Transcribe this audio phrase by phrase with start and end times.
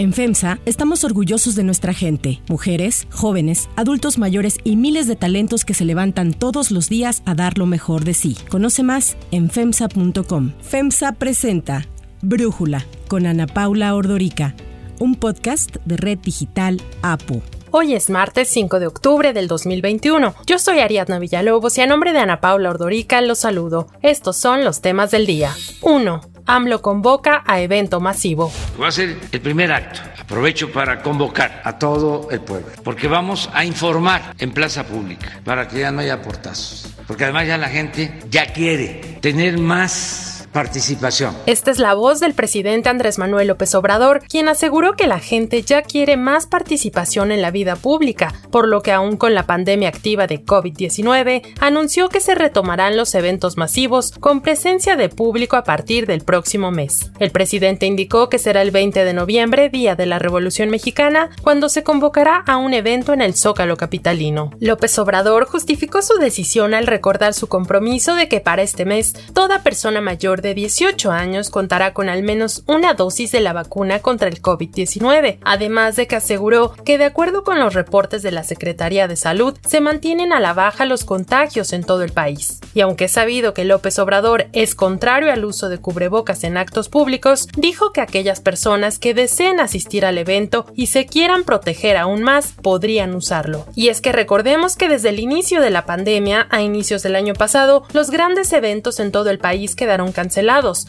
[0.00, 5.66] En FEMSA estamos orgullosos de nuestra gente, mujeres, jóvenes, adultos mayores y miles de talentos
[5.66, 8.34] que se levantan todos los días a dar lo mejor de sí.
[8.48, 10.52] Conoce más en FEMSA.com.
[10.62, 11.86] FEMSA presenta
[12.22, 14.54] Brújula con Ana Paula Ordorica,
[15.00, 17.42] un podcast de Red Digital APU.
[17.70, 20.34] Hoy es martes 5 de octubre del 2021.
[20.46, 23.88] Yo soy Ariadna Villalobos y a nombre de Ana Paula Ordorica los saludo.
[24.00, 25.54] Estos son los temas del día.
[25.82, 26.20] 1.
[26.54, 28.52] AMLO convoca a evento masivo.
[28.80, 30.00] Va a ser el primer acto.
[30.18, 35.66] Aprovecho para convocar a todo el pueblo, porque vamos a informar en plaza pública para
[35.66, 41.36] que ya no haya portazos, porque además ya la gente ya quiere tener más participación.
[41.46, 45.62] Esta es la voz del presidente Andrés Manuel López Obrador, quien aseguró que la gente
[45.62, 49.88] ya quiere más participación en la vida pública, por lo que aún con la pandemia
[49.88, 55.64] activa de COVID-19, anunció que se retomarán los eventos masivos con presencia de público a
[55.64, 57.10] partir del próximo mes.
[57.18, 61.68] El presidente indicó que será el 20 de noviembre, día de la Revolución Mexicana, cuando
[61.68, 64.50] se convocará a un evento en el Zócalo capitalino.
[64.60, 69.62] López Obrador justificó su decisión al recordar su compromiso de que para este mes toda
[69.62, 74.28] persona mayor de 18 años contará con al menos una dosis de la vacuna contra
[74.28, 79.08] el COVID-19, además de que aseguró que de acuerdo con los reportes de la Secretaría
[79.08, 82.60] de Salud, se mantienen a la baja los contagios en todo el país.
[82.74, 86.88] Y aunque es sabido que López Obrador es contrario al uso de cubrebocas en actos
[86.88, 92.22] públicos, dijo que aquellas personas que deseen asistir al evento y se quieran proteger aún
[92.22, 93.66] más podrían usarlo.
[93.74, 97.34] Y es que recordemos que desde el inicio de la pandemia, a inicios del año
[97.34, 100.29] pasado, los grandes eventos en todo el país quedaron cancelados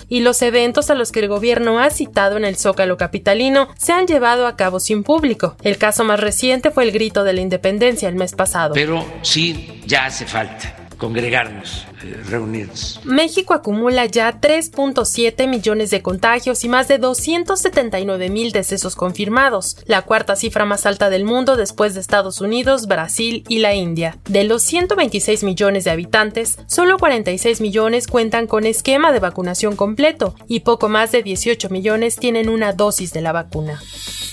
[0.10, 3.94] y los eventos a los que el gobierno ha citado en el Zócalo capitalino se
[3.94, 5.56] han llevado a cabo sin público.
[5.64, 8.74] El caso más reciente fue el grito de la independencia el mes pasado.
[8.74, 13.00] Pero sí, ya hace falta congregarnos, eh, reunirnos.
[13.04, 20.04] México acumula ya 3.7 millones de contagios y más de 279 mil decesos confirmados, la
[20.04, 24.18] cuarta cifra más alta del mundo después de Estados Unidos, Brasil y la India.
[24.26, 30.36] De los 126 millones de habitantes, solo 46 millones cuentan con esquema de vacunación completo
[30.48, 33.80] y poco más de 18 millones tienen una dosis de la vacuna.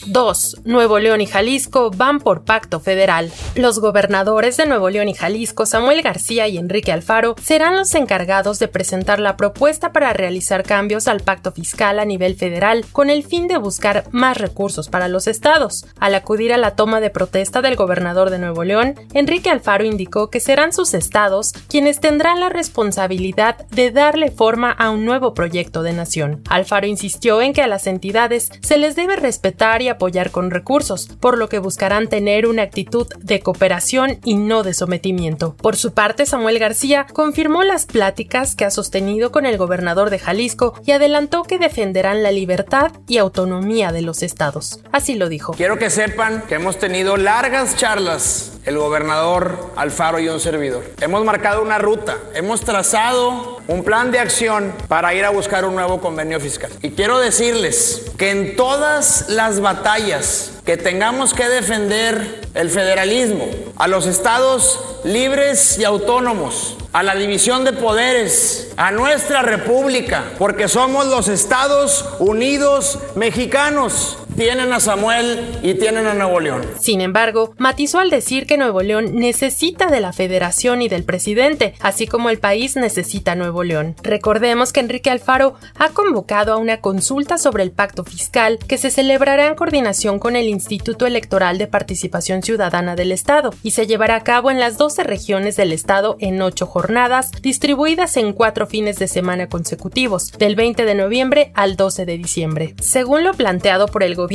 [0.06, 0.62] 2.
[0.64, 3.30] Nuevo León y Jalisco van por pacto federal.
[3.54, 8.60] Los gobernadores de Nuevo León y Jalisco, Samuel García y Enrique Alfaro, serán los encargados
[8.60, 13.24] de presentar la propuesta para realizar cambios al pacto fiscal a nivel federal con el
[13.24, 15.84] fin de buscar más recursos para los estados.
[15.98, 20.30] Al acudir a la toma de protesta del gobernador de Nuevo León, Enrique Alfaro indicó
[20.30, 25.82] que serán sus estados quienes tendrán la responsabilidad de darle forma a un nuevo proyecto
[25.82, 26.44] de nación.
[26.48, 31.08] Alfaro insistió en que a las entidades se les debe respetar y apoyar con recursos,
[31.18, 35.56] por lo que buscarán tener una actitud de cooperación y no de sometimiento.
[35.56, 40.18] Por su parte, Samuel García confirmó las pláticas que ha sostenido con el gobernador de
[40.18, 44.80] Jalisco y adelantó que defenderán la libertad y autonomía de los estados.
[44.92, 45.54] Así lo dijo.
[45.54, 50.84] Quiero que sepan que hemos tenido largas charlas el gobernador Alfaro y un servidor.
[51.00, 55.74] Hemos marcado una ruta, hemos trazado un plan de acción para ir a buscar un
[55.74, 56.70] nuevo convenio fiscal.
[56.82, 63.88] Y quiero decirles que en todas las batallas que tengamos que defender el federalismo, a
[63.88, 71.06] los estados libres y autónomos, a la división de poderes, a nuestra república, porque somos
[71.06, 76.62] los Estados Unidos mexicanos tienen a Samuel y tienen a Nuevo León.
[76.78, 81.74] Sin embargo, matizó al decir que Nuevo León necesita de la federación y del presidente,
[81.80, 83.96] así como el país necesita Nuevo León.
[84.00, 88.92] Recordemos que Enrique Alfaro ha convocado a una consulta sobre el pacto fiscal que se
[88.92, 94.14] celebrará en coordinación con el Instituto Electoral de Participación Ciudadana del Estado y se llevará
[94.14, 99.00] a cabo en las 12 regiones del Estado en ocho jornadas, distribuidas en cuatro fines
[99.00, 102.74] de semana consecutivos, del 20 de noviembre al 12 de diciembre.
[102.80, 104.27] Según lo planteado por el gobierno,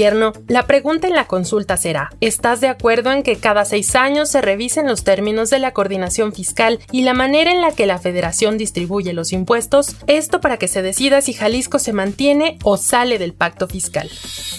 [0.48, 4.42] la pregunta en la consulta será, ¿estás de acuerdo en que cada seis años se
[4.42, 8.58] revisen los términos de la coordinación fiscal y la manera en la que la federación
[8.58, 9.96] distribuye los impuestos?
[10.08, 14.09] Esto para que se decida si Jalisco se mantiene o sale del pacto fiscal.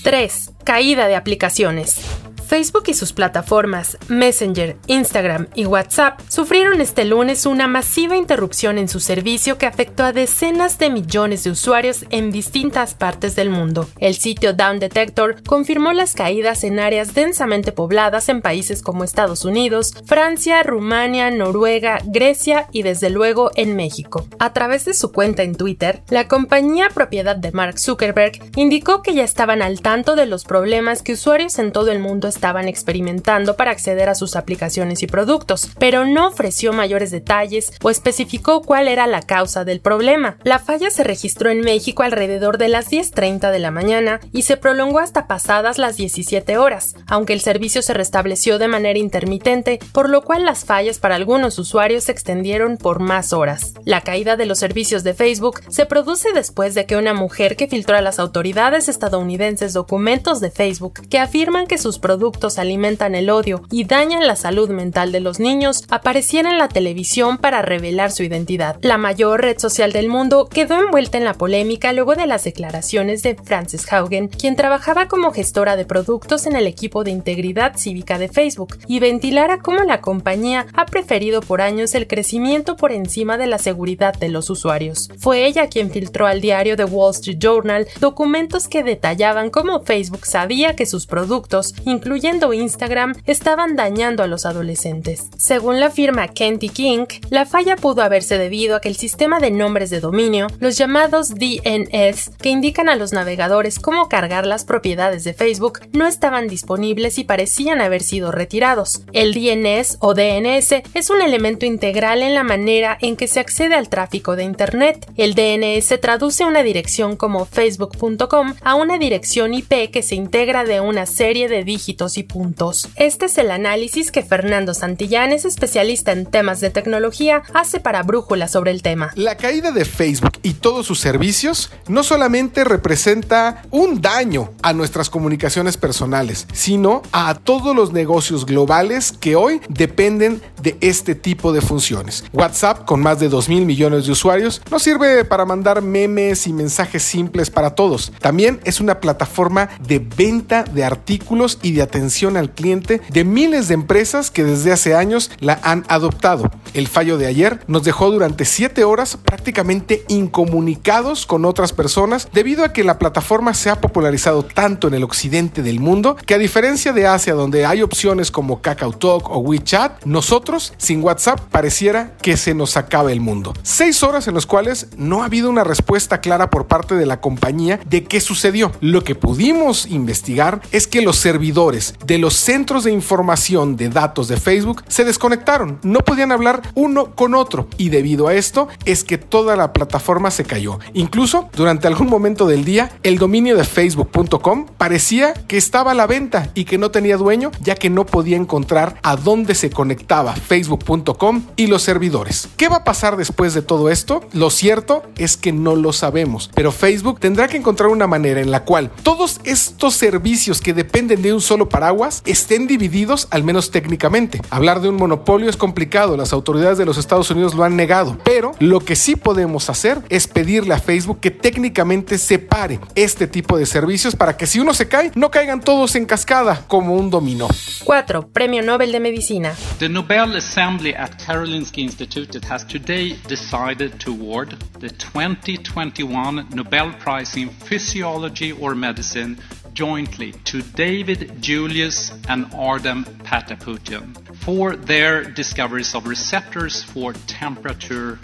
[0.04, 0.52] 3.
[0.64, 1.96] Caída de aplicaciones.
[2.44, 8.88] Facebook y sus plataformas Messenger, Instagram y WhatsApp sufrieron este lunes una masiva interrupción en
[8.88, 13.88] su servicio que afectó a decenas de millones de usuarios en distintas partes del mundo.
[13.98, 19.44] El sitio Down Detector confirmó las caídas en áreas densamente pobladas en países como Estados
[19.44, 24.26] Unidos, Francia, Rumania, Noruega, Grecia y desde luego en México.
[24.38, 29.14] A través de su cuenta en Twitter, la compañía propiedad de Mark Zuckerberg indicó que
[29.14, 33.56] ya estaban al tanto de los problemas que usuarios en todo el mundo estaban experimentando
[33.56, 38.88] para acceder a sus aplicaciones y productos, pero no ofreció mayores detalles o especificó cuál
[38.88, 40.36] era la causa del problema.
[40.42, 44.56] La falla se registró en México alrededor de las 10.30 de la mañana y se
[44.56, 50.08] prolongó hasta pasadas las 17 horas, aunque el servicio se restableció de manera intermitente, por
[50.08, 53.74] lo cual las fallas para algunos usuarios se extendieron por más horas.
[53.84, 57.68] La caída de los servicios de Facebook se produce después de que una mujer que
[57.68, 62.23] filtró a las autoridades estadounidenses documentos de Facebook que afirman que sus productos
[62.58, 67.38] alimentan el odio y dañan la salud mental de los niños apareciera en la televisión
[67.38, 68.76] para revelar su identidad.
[68.82, 73.22] La mayor red social del mundo quedó envuelta en la polémica luego de las declaraciones
[73.22, 78.18] de Frances Haugen, quien trabajaba como gestora de productos en el equipo de integridad cívica
[78.18, 83.38] de Facebook, y ventilara cómo la compañía ha preferido por años el crecimiento por encima
[83.38, 85.10] de la seguridad de los usuarios.
[85.18, 90.26] Fue ella quien filtró al diario The Wall Street Journal documentos que detallaban cómo Facebook
[90.26, 91.74] sabía que sus productos,
[92.14, 95.30] incluyendo Instagram, estaban dañando a los adolescentes.
[95.36, 99.50] Según la firma Kenty King, la falla pudo haberse debido a que el sistema de
[99.50, 105.24] nombres de dominio, los llamados DNS, que indican a los navegadores cómo cargar las propiedades
[105.24, 109.02] de Facebook, no estaban disponibles y parecían haber sido retirados.
[109.12, 113.74] El DNS o DNS es un elemento integral en la manera en que se accede
[113.74, 115.04] al tráfico de Internet.
[115.16, 120.80] El DNS traduce una dirección como facebook.com a una dirección IP que se integra de
[120.80, 122.88] una serie de dígitos y puntos.
[122.96, 128.02] Este es el análisis que Fernando Santillán es especialista en temas de tecnología hace para
[128.02, 129.12] Brújula sobre el tema.
[129.14, 135.08] La caída de Facebook y todos sus servicios no solamente representa un daño a nuestras
[135.08, 141.60] comunicaciones personales, sino a todos los negocios globales que hoy dependen de este tipo de
[141.60, 142.24] funciones.
[142.32, 146.52] WhatsApp, con más de 2 mil millones de usuarios, no sirve para mandar memes y
[146.52, 148.12] mensajes simples para todos.
[148.20, 153.68] También es una plataforma de venta de artículos y de atención al cliente de miles
[153.68, 156.50] de empresas que desde hace años la han adoptado.
[156.72, 162.64] El fallo de ayer nos dejó durante 7 horas prácticamente incomunicados con otras personas debido
[162.64, 166.38] a que la plataforma se ha popularizado tanto en el occidente del mundo que a
[166.38, 172.36] diferencia de Asia donde hay opciones como KakaoTalk o WeChat, nosotros sin WhatsApp pareciera que
[172.36, 173.54] se nos acaba el mundo.
[173.62, 177.20] 6 horas en las cuales no ha habido una respuesta clara por parte de la
[177.20, 178.72] compañía de qué sucedió.
[178.80, 184.28] Lo que pudimos investigar es que los servidores de los centros de información de datos
[184.28, 189.04] de Facebook se desconectaron, no podían hablar uno con otro y debido a esto es
[189.04, 190.78] que toda la plataforma se cayó.
[190.92, 196.06] Incluso durante algún momento del día el dominio de facebook.com parecía que estaba a la
[196.06, 200.34] venta y que no tenía dueño ya que no podía encontrar a dónde se conectaba
[200.34, 202.48] facebook.com y los servidores.
[202.56, 204.22] ¿Qué va a pasar después de todo esto?
[204.32, 208.50] Lo cierto es que no lo sabemos, pero Facebook tendrá que encontrar una manera en
[208.50, 213.72] la cual todos estos servicios que dependen de un solo paraguas estén divididos al menos
[213.72, 214.40] técnicamente.
[214.48, 218.16] Hablar de un monopolio es complicado, las autoridades de los Estados Unidos lo han negado,
[218.22, 223.58] pero lo que sí podemos hacer es pedirle a Facebook que técnicamente separe este tipo
[223.58, 227.10] de servicios para que si uno se cae, no caigan todos en cascada como un
[227.10, 227.48] dominó.
[227.82, 228.28] 4.
[228.28, 229.52] Premio Nobel de Medicina.
[229.80, 237.36] The Nobel Assembly at Karolinska Institute has today decided to award the 2021 Nobel Prize
[237.36, 239.38] in Physiology or Medicine
[239.74, 248.18] jointly to David Julius and Ardem Pataputian for their discoveries of receptors for temperature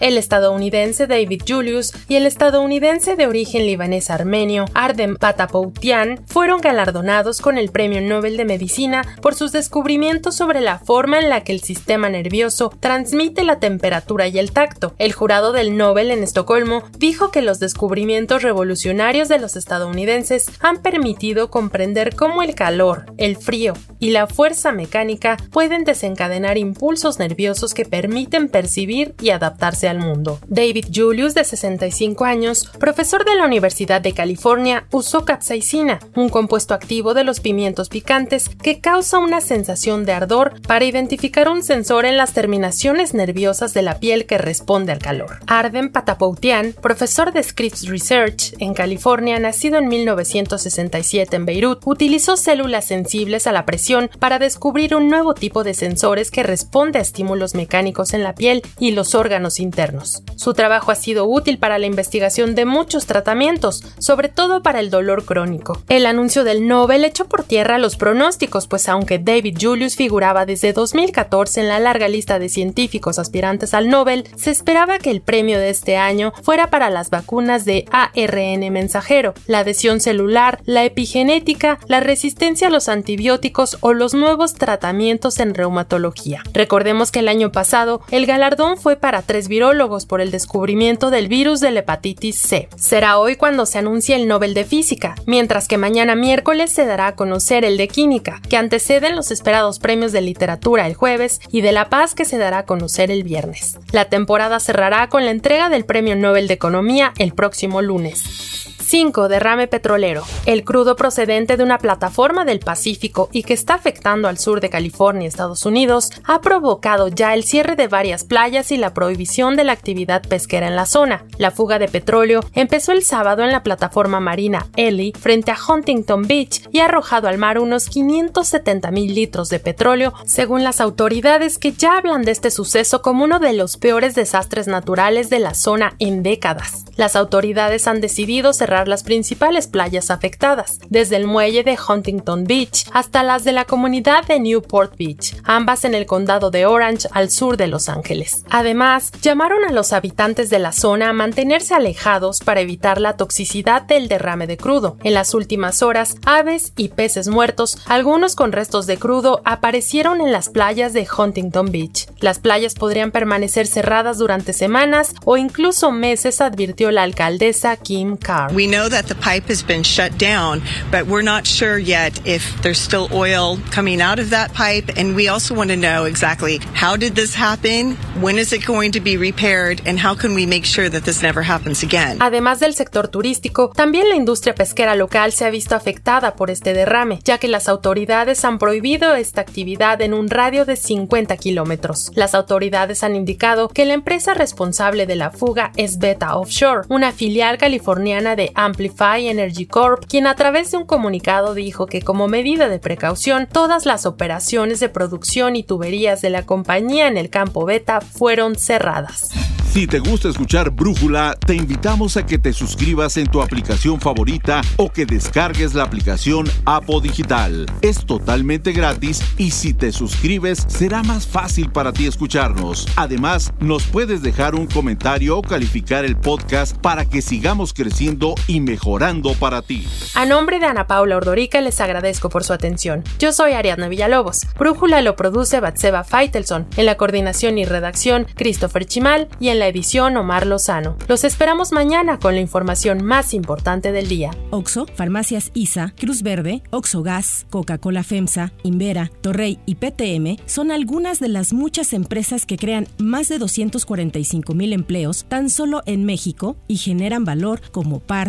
[0.00, 7.40] El estadounidense David Julius y el estadounidense de origen libanés armenio Ardem Patapoutian fueron galardonados
[7.40, 11.52] con el Premio Nobel de Medicina por sus descubrimientos sobre la forma en la que
[11.52, 14.94] el sistema nervioso transmite la temperatura y el tacto.
[14.98, 20.82] El jurado del Nobel en Estocolmo dijo que los descubrimientos revolucionarios de los estadounidenses han
[20.82, 27.74] permitido comprender cómo el calor, el frío y la fuerza mecánica pueden desencadenar impulsos nerviosos
[27.74, 30.38] que permiten percibir y adaptarse al mundo.
[30.48, 36.74] David Julius, de 65 años, profesor de la Universidad de California, usó capsaicina, un compuesto
[36.74, 42.06] activo de los pimientos picantes que causa una sensación de ardor para identificar un sensor
[42.06, 45.40] en las terminaciones nerviosas de la piel que responde al calor.
[45.46, 52.86] Arden Patapoutian, profesor de Scripps Research en California, nacido en 1967 en Beirut, utilizó células
[52.86, 57.54] sensibles a la presión para descubrir un nuevo tipo de sensores que responde a estímulos
[57.54, 60.22] mecánicos en la piel y los órganos internos.
[60.36, 64.90] Su trabajo ha sido útil para la investigación de muchos tratamientos, sobre todo para el
[64.90, 65.82] dolor crónico.
[65.88, 70.72] El anuncio del Nobel echó por tierra los pronósticos, pues aunque David Julius figuraba desde
[70.72, 75.58] 2014 en la larga lista de científicos aspirantes al Nobel, se esperaba que el premio
[75.58, 81.78] de este año fuera para las vacunas de ARN mensajero, la adhesión celular, la epigenética,
[81.86, 86.42] la resistencia a los antibióticos o los nuevos tratamientos en reumatología.
[86.52, 91.28] Recordemos que el año pasado el galardón fue para tres virólogos por el descubrimiento del
[91.28, 92.68] virus de la hepatitis C.
[92.76, 97.08] Será hoy cuando se anuncie el Nobel de Física, mientras que mañana miércoles se dará
[97.08, 101.60] a conocer el de Química, que anteceden los esperados premios de literatura el jueves y
[101.60, 103.78] de la paz que se dará a conocer el viernes.
[103.92, 108.77] La temporada cerrará con la entrega del Premio Nobel de Economía el próximo lunes.
[108.88, 109.28] 5.
[109.28, 110.22] Derrame petrolero.
[110.46, 114.70] El crudo procedente de una plataforma del Pacífico y que está afectando al sur de
[114.70, 119.64] California, Estados Unidos, ha provocado ya el cierre de varias playas y la prohibición de
[119.64, 121.26] la actividad pesquera en la zona.
[121.36, 126.22] La fuga de petróleo empezó el sábado en la plataforma marina Ellie frente a Huntington
[126.22, 131.58] Beach y ha arrojado al mar unos 570 mil litros de petróleo, según las autoridades
[131.58, 135.52] que ya hablan de este suceso como uno de los peores desastres naturales de la
[135.52, 136.86] zona en décadas.
[136.96, 142.86] Las autoridades han decidido cerrar las principales playas afectadas, desde el muelle de Huntington Beach
[142.92, 147.30] hasta las de la comunidad de Newport Beach, ambas en el condado de Orange al
[147.30, 148.44] sur de Los Ángeles.
[148.50, 153.82] Además, llamaron a los habitantes de la zona a mantenerse alejados para evitar la toxicidad
[153.82, 154.98] del derrame de crudo.
[155.02, 160.32] En las últimas horas, aves y peces muertos, algunos con restos de crudo, aparecieron en
[160.32, 162.06] las playas de Huntington Beach.
[162.20, 168.52] Las playas podrían permanecer cerradas durante semanas o incluso meses, advirtió la alcaldesa Kim Carr.
[168.68, 172.80] Know that the pipe has been shut down, but we're not sure yet if there's
[172.80, 174.90] still oil coming out of that pipe.
[174.96, 177.96] And we also want to know exactly how did this happen?
[178.20, 179.82] When is it going to be repaired?
[179.86, 182.18] And how can we make sure that this never happens again?
[182.20, 186.74] Además del sector turístico, también la industria pesquera local se ha visto afectada por este
[186.74, 192.10] derrame, ya que las autoridades han prohibido esta actividad en un radio de 50 kilómetros.
[192.14, 197.12] Las autoridades han indicado que la empresa responsable de la fuga es Beta Offshore, una
[197.12, 202.26] filial californiana de Amplify Energy Corp, quien a través de un comunicado dijo que como
[202.26, 207.30] medida de precaución todas las operaciones de producción y tuberías de la compañía en el
[207.30, 209.30] campo beta fueron cerradas.
[209.72, 214.62] Si te gusta escuchar Brújula, te invitamos a que te suscribas en tu aplicación favorita
[214.76, 217.66] o que descargues la aplicación Apo Digital.
[217.82, 222.88] Es totalmente gratis y si te suscribes será más fácil para ti escucharnos.
[222.96, 228.60] Además, nos puedes dejar un comentario o calificar el podcast para que sigamos creciendo y
[228.60, 229.86] mejorando para ti.
[230.14, 233.04] A nombre de Ana Paula Ordorica les agradezco por su atención.
[233.20, 234.46] Yo soy Ariadna Villalobos.
[234.58, 236.66] Brújula lo produce Batseba Feitelson.
[236.76, 240.96] En la coordinación y redacción, Christopher Chimal y en la edición Omar Lozano.
[241.06, 244.30] Los esperamos mañana con la información más importante del día.
[244.50, 251.20] Oxo, Farmacias ISA, Cruz Verde, Oxo Gas, Coca-Cola FEMSA, Invera, Torrey y PTM son algunas
[251.20, 256.56] de las muchas empresas que crean más de 245 mil empleos tan solo en México
[256.66, 258.00] y generan valor como